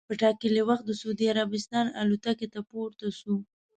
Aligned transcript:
په 0.09 0.13
ټا 0.21 0.29
کلي 0.41 0.61
وخت 0.69 0.85
د 0.87 0.91
سعودي 1.01 1.25
عربستان 1.33 1.85
الوتکې 2.01 2.47
ته 2.53 2.59
پورته 2.69 3.07
سو. 3.19 3.35